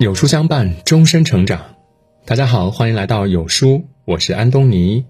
[0.00, 1.76] 有书相伴，终身成长。
[2.26, 5.06] 大家好，欢迎来到有书，我是安东尼。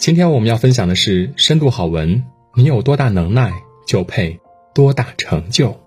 [0.00, 2.24] 今天我们要分享的是深度好文：
[2.56, 3.52] 你有多大能耐，
[3.86, 4.40] 就配
[4.74, 5.78] 多大成就。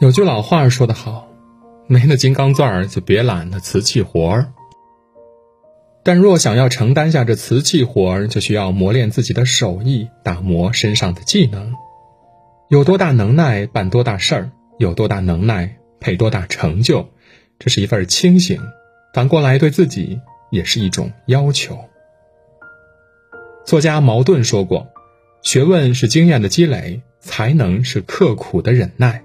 [0.00, 1.26] 有句老话说得好，
[1.88, 4.52] 没那金刚钻儿，就别揽那瓷器活儿。
[6.04, 11.74] 但若想要承担下这瓷器活儿，就需要磨练自己的手艺，打磨身上的技能。
[12.68, 14.52] 有多大能耐，办多大事儿。
[14.78, 17.06] 有多大能耐，配多大成就，
[17.58, 18.58] 这是一份清醒；
[19.14, 21.78] 反过来对自己也是一种要求。
[23.64, 24.88] 作家茅盾说过
[25.42, 29.24] ：“学问是经验的积累，才能是刻苦的忍耐。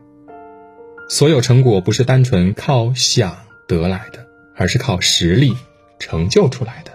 [1.10, 3.38] 所有成果不是单纯靠想
[3.68, 4.26] 得来的，
[4.56, 5.56] 而是靠实力
[6.00, 6.92] 成就出来的。”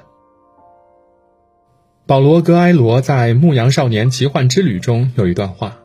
[2.06, 5.78] 保罗·格埃罗在《牧羊少年奇幻之旅》中有一段话。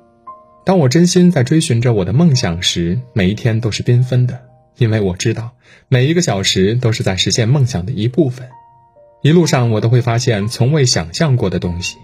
[0.63, 4.41] 当我真心在追寻着我的梦想时，每一天都是缤纷的，
[4.77, 5.51] 因为我知道
[5.87, 8.47] 每一个小时都是在实现梦想的一部分。
[9.23, 11.97] 一路上，我都会发现从未想象过的东西。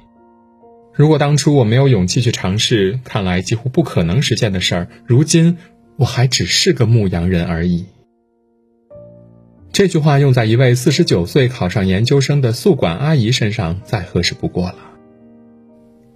[0.94, 5.58] 如果当初我没有勇气去尝试，看来几乎不可能实现的事儿，如今
[5.96, 7.86] 我还只是个牧羊人而已。
[9.72, 14.76] 这句话用在一位四十九岁考上研究生的宿管阿姨身上，再合适不过了。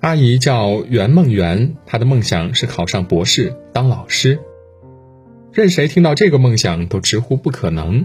[0.02, 4.40] 阿姨叫袁梦圆，她的梦想是考上博士当老师。
[5.54, 8.04] 任谁听到这个梦想都直呼不可能。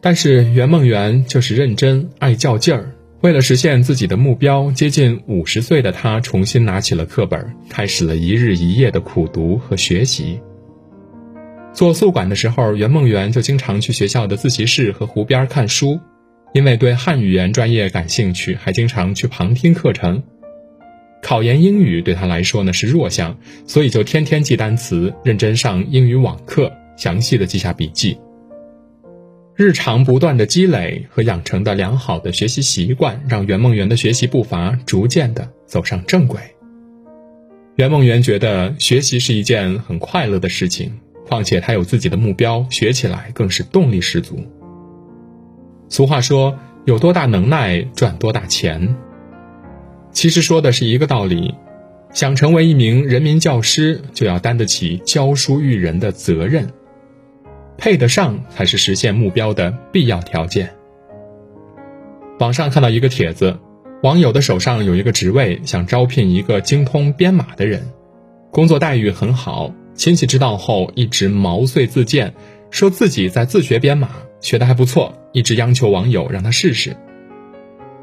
[0.00, 10.40] 但是袁梦圆就是认真爱较劲儿，为了实现自己的目标，接近五十岁的她重新拿起了课本，开始了一日一夜的苦读和学习。
[11.72, 15.98] 做宿管的时候，袁梦圆就经常去学校的自习室和湖边看书，
[16.52, 20.22] 因为对汉语言专业感兴趣，还经常去旁听课程。
[21.24, 28.18] 考研英语对他来说呢是弱项，所以就天天记单词，认真上英语网课，详细的记下笔记。
[29.56, 36.38] 日常不断的积累和养成的良好的学习习惯，让袁梦圆的学习步伐逐渐的走上正轨。
[37.76, 40.92] 袁梦圆觉得学习是一件很快乐的事情，
[41.26, 44.44] 况且他有自己的目标，学起来更是动力十足。
[45.88, 48.94] 俗话说，有多大能耐赚多大钱。
[50.14, 51.54] 其实说的是一个道理，
[52.12, 56.70] 想成为一名人民教师，就要担得起教书育人的责任，
[57.76, 60.72] 配得上才是实现目标的必要条件。
[62.38, 63.58] 网上看到一个帖子，
[64.04, 67.82] 网友的手上有一个职位，想招聘一个精通编码的人，
[68.52, 69.74] 工作待遇很好。
[69.94, 72.34] 亲戚知道后一直毛遂自荐，
[72.70, 74.10] 说自己在自学编码，
[74.40, 76.96] 学得还不错，一直央求网友让他试试。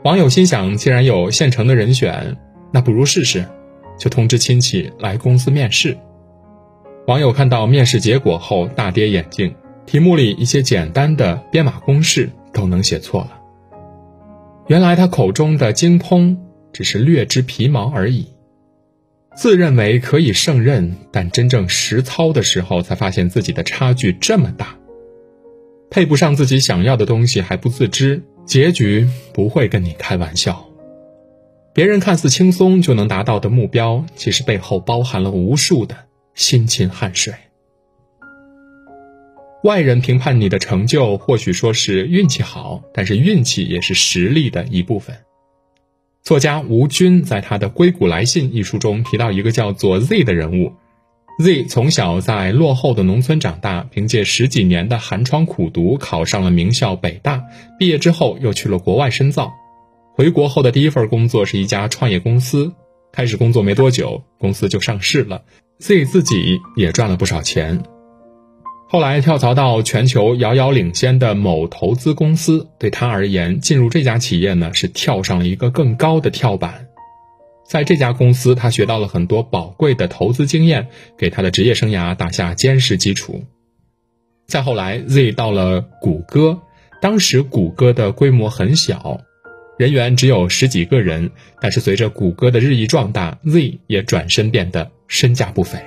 [0.03, 2.35] 网友心想，既然有现成的人选，
[2.71, 3.45] 那不如试试，
[3.99, 5.95] 就通知亲戚来公司面试。
[7.05, 9.53] 网友看到面试结果后大跌眼镜，
[9.85, 13.39] 题目里一些简单的编码公式都能写错了。
[14.65, 16.35] 原来他口中的精通
[16.73, 18.25] 只是略知皮毛而已，
[19.35, 24.75] 自认为可以胜任，但真正实操的时候，才发现自己的差距这么大，
[25.91, 28.23] 配不上自己想要的东西还不自知。
[28.51, 30.67] 结局不会跟你开玩笑。
[31.73, 35.95] 别人看似轻松就能达到的目标，其实背后包含了无数的
[36.35, 37.33] 辛勤汗水。
[39.63, 45.15] 外人评判你的成就，或许说是运气好，但是运气也是实力的一部分。
[46.21, 50.73] 作家吴军在他的《硅谷来信》一书中提到一个叫做 Z 的人物。
[51.39, 57.43] Z 从小在落后的农村长大，凭借十几年的寒窗苦读，考上了名校北大。
[57.79, 59.51] 毕业之后，又去了国外深造。
[60.13, 62.73] 回国后的第一份工作是一家创业公司。
[63.11, 65.41] 开始工作没多久，公司就上市了
[65.79, 67.81] ，Z 自己也赚了不少钱。
[68.87, 76.87] 后来跳槽到全球遥遥领先的某投资公司，对他而言，进入这家企业呢，是跳上了一个更高的跳板。
[77.71, 83.45] 在这家公司，他学到了很多宝贵的投资经验，给他的职业生涯打下坚实基础。
[84.45, 86.59] 再后来，Z 到了谷歌，
[87.01, 89.21] 当时谷歌的规模很小，
[89.77, 91.31] 人员只有十几个人，
[91.61, 95.79] 但是随着谷歌的日益壮大，Z 也转身变得身价不菲。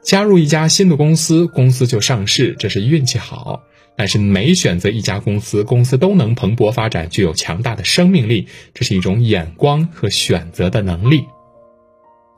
[0.00, 3.64] 加入一家新的公司，公司就上市，这是运气好。
[3.96, 11.24] 但是每选择一家公司，公司都能蓬勃发展，具有强大的生命力，这是一种眼光和选择的能力。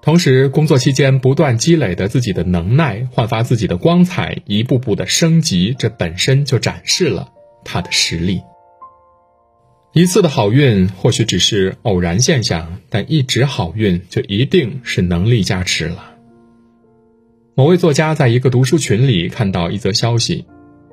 [0.02, 7.28] 同时，工作期间不断积累的自己的能耐，焕发自己的光彩，一步步的升级，这本身就展示了
[7.64, 8.42] 他的实力。
[9.94, 16.16] 一次的好运或许只是偶然现象，但一直好运就一定是能力加持了。
[17.54, 20.44] 某位作家在一个读书群里看到一则消息，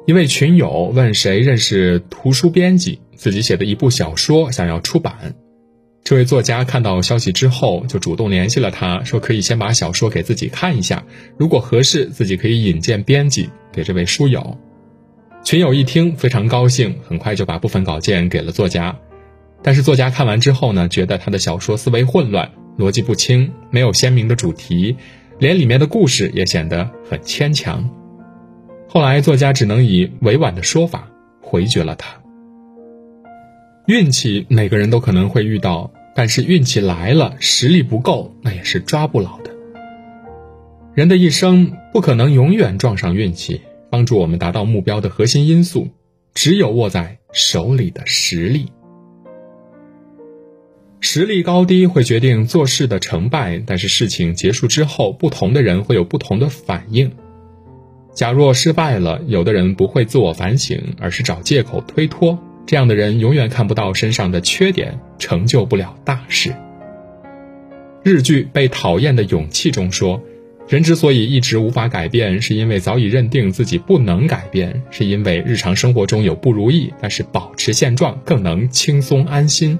[0.08, 5.36] 一位群友问谁认识图书编辑，自己写的一部小说想要出版。
[6.04, 11.04] 这位作家看到消息之后，就主动联系了他，说可以先把小说给自己看一下，
[11.38, 14.58] 如果合适，自己可以引荐编辑给这位书友。
[15.44, 18.98] 群友一听非常高兴，很快就把部分稿件给了作家。
[19.62, 22.50] 但是作家看完之后呢，觉得他的小说思维混乱，
[22.80, 24.98] 逻辑不清，没有鲜明的主题。
[25.38, 27.88] 连里面的故事也显得很牵强，
[28.94, 31.08] 后来作家只能以委婉的说法
[31.42, 32.22] 回绝了他。
[33.88, 39.52] 运气每个人都可能会遇到，但是运气来了，实力不够，那也是抓不牢的。
[40.94, 45.88] 人的一生不可能永远撞上运气，帮助我们达到目标的核心因素，
[46.34, 48.74] 只有握在手里的实力。
[51.00, 57.14] 实力高低会决定做事的成败，但是事情结束之后，不同的人会有不同的反应。
[58.14, 66.54] 假若失败了，有的人不会自我反省，而是找借口推脱，这样的人永远看不到身上的缺点，成就不了大事。
[68.04, 70.22] 日剧《被讨厌的勇气》中说，
[70.68, 79.80] 人之所以一直无法改变，是因为早已认定自己不能改变，是因为日常生活中有不如意，但是保持现状更能轻松安心，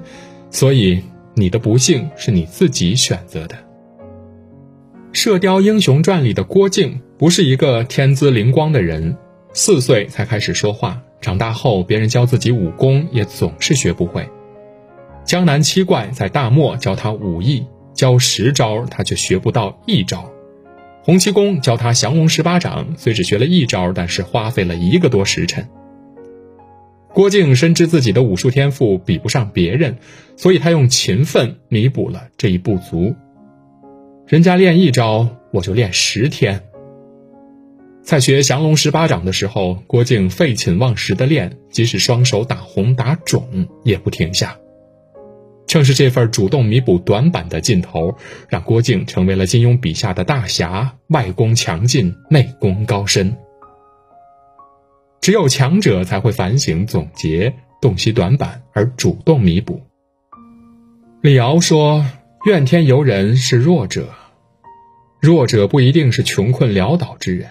[0.50, 1.02] 所以。
[1.34, 3.54] 你的不幸是你自己选择的。
[5.12, 9.16] 《射雕英雄传》里的郭靖不是一个天资灵光的人，
[9.52, 14.28] 四岁才开始说话，长大后别人教自己武功也总是学不会。
[15.24, 17.64] 江南七怪在大漠教他武艺，
[17.94, 20.32] 教十招他却学不到一招。
[21.04, 25.68] 洪七公教他降龙十八掌，虽只学了一招，但是花费了一个多时辰。
[27.14, 29.98] 郭靖深知自己的武术天赋比不上别人，
[30.36, 33.14] 所以他用勤奋弥补了这一不足。
[34.26, 36.64] 人家练一招，我就练十天。
[38.02, 44.58] 在学降龙十八掌的时候，郭靖废寝忘食的练，即使双手打红打肿也不停下。
[45.68, 48.16] 正是这份主动弥补短板的劲头，
[48.48, 53.36] 让郭靖成为了金庸笔下的大侠，外功强劲，内功高深。
[55.20, 59.80] 只有强者才会反省总结，洞悉短板而主动弥补。
[61.22, 62.04] 李敖说
[62.44, 64.08] ：“怨天尤人是弱者，
[65.20, 67.48] 弱者不一定是穷困潦倒之人。”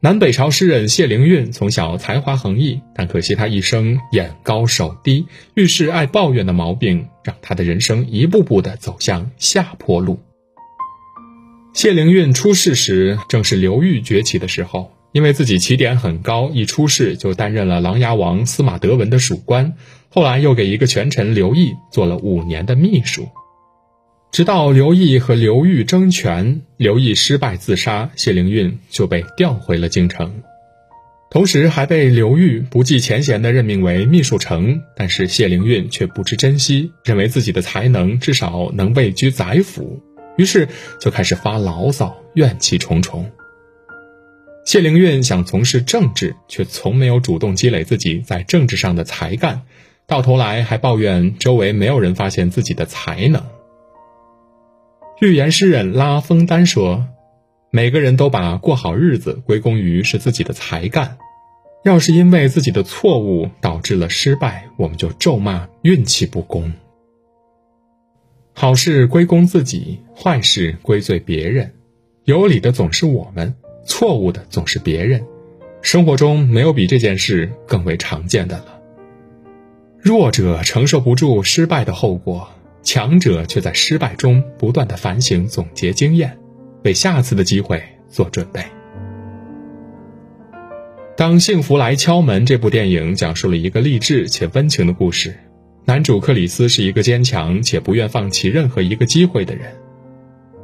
[0.00, 10.20] 南北朝诗人谢灵运从小才华横溢，但可惜他一生眼高手低、遇事爱抱怨的毛病，让他的人生一步步的走向下坡路。
[11.74, 14.92] 谢灵运出世时，正是刘裕崛起的时候。
[15.10, 19.72] 因为自己起点很高，一出世就担任了琅琊王司马德文的属官，
[20.10, 23.26] 后来又给一个权臣刘毅做了五年的秘书。
[24.30, 30.42] 直到刘毅和刘裕争权，刘毅失败自杀，谢灵运就被调回了京城，
[31.30, 34.80] 同时还被刘裕不计前嫌地任命为秘书丞。
[34.94, 40.00] 但是谢灵运却不知珍惜，认为自己的才能至少能位居宰府，
[40.36, 40.68] 于是
[41.00, 43.28] 就开始发牢骚，怨气重重。
[44.64, 49.62] 谢灵运想从事政治，却从没有主动积累自己在政治上的才干，
[50.06, 53.42] 到头来还抱怨周围没有人发现自己的才能。
[55.20, 57.08] 预言诗人拉封丹说
[57.70, 61.18] ：“每个人都把过好日子归功于是自己的才干，
[61.84, 66.72] 要是因为自己的错误导致了失败，我们就咒骂运气不公。
[68.52, 71.74] 好事归功自己，坏事归罪别人，
[72.24, 75.24] 有理的总是我们。”错误的总是别人，
[75.80, 78.78] 生活中没有比这件事更为常见的了。
[79.98, 82.50] 弱者承受不住失败的后果，
[82.90, 86.38] 强者却在失败中不断的反省总结经验，
[86.84, 88.62] 为下次的机会做准备。
[91.14, 95.36] 当幸福来敲门这部电影讲述了一个励志且温情的故事，
[95.84, 99.66] 男主克里斯是一个坚强且不愿放弃任何一个机会的人。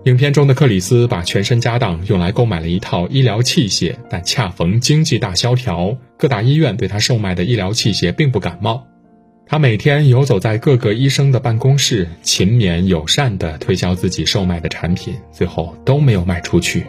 [0.05, 8.87] 影片中的克里斯把全身家当用来购买了一套医疗器械，但恰逢经济大萧条，各大医院对他售卖的医疗器械并不感冒。
[9.47, 16.85] 他每天游走在各个医生的办公室，勤勉友善地推销自己售卖的产品，最后都没有卖出去。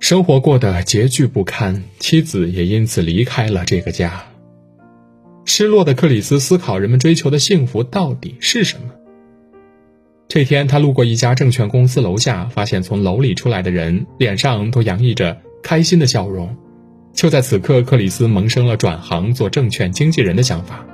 [0.00, 4.24] 生活过得拮据不堪，妻子也因此离开了这个家。
[5.44, 8.90] 失落的克里斯思考：人们追求的幸福到底是什么？
[10.28, 16.56] 这天，他路过一家证券公司楼下，发现从楼里出来的人脸上都洋溢着开心的笑容。
[17.12, 20.86] 就在此刻，克里斯萌生了转行做证券经纪人的想法。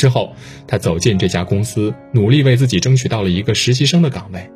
[0.00, 0.34] 之后，
[0.66, 4.50] 他走进这家公司，努力为自己争取到了一个实习生的岗位。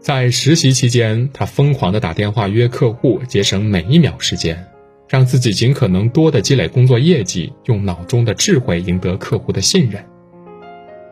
[0.00, 4.66] 在实习期间，他疯狂地打电话约客户，节省每一秒时间，
[5.08, 10.04] 让自己尽可能多的积累工作业绩，用脑中的智慧赢得客户的信任。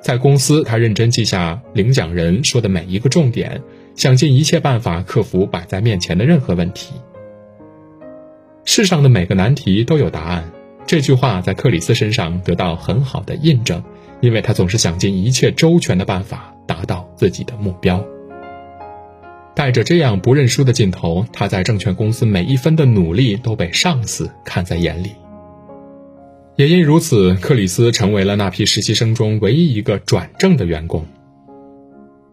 [0.00, 3.62] 在公司，他认真记下领奖人说的每一个重点，
[3.94, 6.94] 想尽一切办法克服摆在面前的任何问题。
[8.64, 10.50] 世上的每个难题都有答案，
[10.86, 13.82] 这句话在克里斯身上得到很好的印证，
[14.20, 18.04] 因为他总是想尽一切周全的办法达到自己的目标。
[19.54, 25.12] 带着这样不认输的劲头，他在证券公司每一分的努力都被上司看在眼里。
[26.56, 31.06] 也因如此，克里斯成为了那批实习生中唯一一个转正的员工。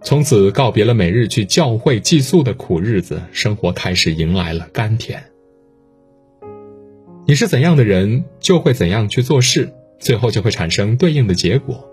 [0.02, 5.22] 从此告别了每日去教会寄宿的苦日子，生活开始迎来了甘甜。
[7.30, 11.88] 你是怎样的人，就会怎样去做事，最后就会产生对应的结果。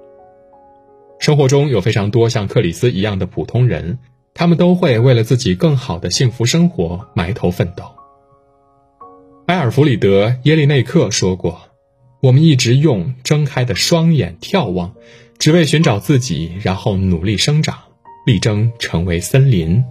[1.19, 3.99] 生活中有非常多像克里斯一样的普通人。
[4.33, 7.85] 他们都会为了自己更好的幸福生活埋头奋斗。
[9.45, 11.61] 埃尔弗里德·耶利内克说过
[12.23, 14.95] ：“我们一直用睁开的双眼眺望，
[15.39, 17.77] 只为寻找自己，然后努力生长，
[18.25, 19.85] 力争成为森林。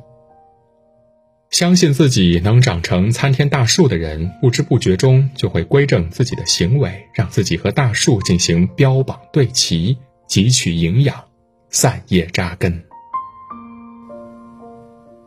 [1.51, 9.97] 相信自己能长成参天大树的人，不知不觉中就会规正自己的行为，让自己和大树进行标榜对齐，
[10.27, 11.23] 汲取营养，
[11.69, 12.83] 散叶扎根。”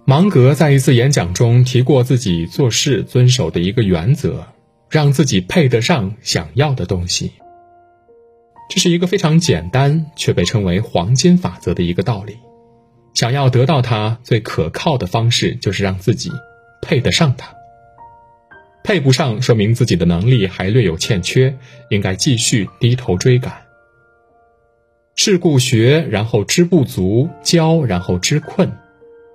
[0.04, 4.46] 芒格在一次演讲中提过自己做事遵守的一个原则：
[4.90, 7.32] 让自己配得上想要的东西。
[8.70, 12.36] 这是一个非常简单却被称为“黄金法则”的一个道理。
[13.18, 16.30] 想要得到它，最可靠的方式就是让自己
[16.80, 17.52] 配得上它。
[18.84, 21.58] 配不上，说明自己的能力还略有欠缺，
[21.90, 23.52] 应该继续低头追赶。
[25.16, 28.70] 是故学，然后知不足；教，然后知困。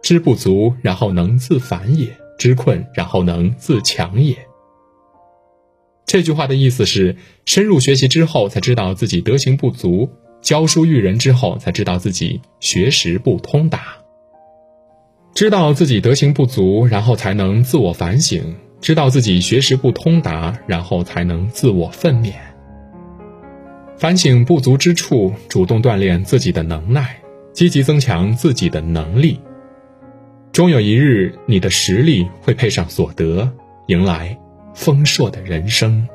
[0.02, 2.08] 知不足，然后能自反也；
[2.40, 4.38] 知困，然后能自强也。
[6.06, 10.08] 这句话的意思是：深入学习之后，才知道自己德行不足；
[10.44, 13.80] 教书育人之后，才知道自己学识不通达。
[15.34, 18.42] 知道自己德行不足，然后才能自我反省；
[18.82, 22.34] 知道自己学识不通达，然后才能自我奋勉。
[23.98, 27.16] 反省不足之处，主动锻炼自己的能耐，
[27.54, 29.40] 积极增强自己的能力。
[30.52, 33.50] 终有一日，你的实力会配上所得，
[33.88, 34.38] 迎来
[34.76, 36.06] 丰硕的人生。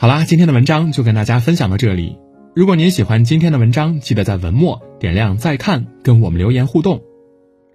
[0.00, 2.16] 好啦，今天的文章就跟大家分享到这里。
[2.56, 7.02] 如果您喜欢今天的文章，记得在文末点亮再看，跟我们留言互动。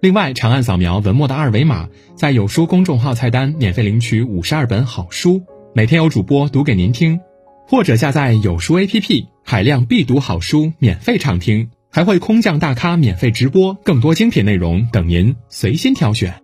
[0.00, 5.40] 另外，长按扫描文末的二维码，在有书公众号菜单免费领取五十二本好书，
[5.72, 7.20] 每天有主播读给您听，
[7.68, 11.70] 或者下载有书 APP，海量必读好书免费畅听。
[11.92, 16.34] 还会空降大咖免费直播，更多精品内容等您随心挑选。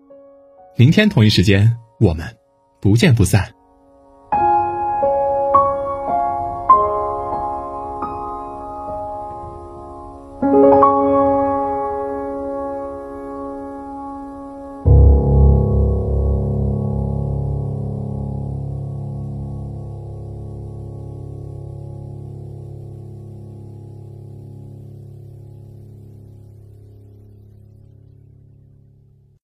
[0.77, 2.25] 明天同一时间，我们
[2.81, 3.53] 不见不散。